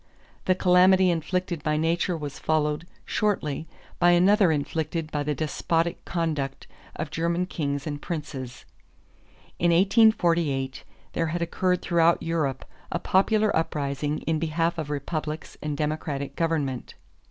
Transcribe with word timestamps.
The 0.45 0.55
calamity 0.55 1.11
inflicted 1.11 1.61
by 1.61 1.77
nature 1.77 2.17
was 2.17 2.39
followed 2.39 2.87
shortly 3.05 3.67
by 3.99 4.09
another 4.13 4.51
inflicted 4.51 5.11
by 5.11 5.21
the 5.21 5.35
despotic 5.35 6.03
conduct 6.05 6.65
of 6.95 7.11
German 7.11 7.45
kings 7.45 7.85
and 7.85 8.01
princes. 8.01 8.65
In 9.59 9.69
1848 9.69 10.83
there 11.13 11.27
had 11.27 11.43
occurred 11.43 11.83
throughout 11.83 12.23
Europe 12.23 12.65
a 12.91 12.97
popular 12.97 13.55
uprising 13.55 14.21
in 14.21 14.39
behalf 14.39 14.79
of 14.79 14.89
republics 14.89 15.55
and 15.61 15.77
democratic 15.77 16.35
government. 16.35 16.95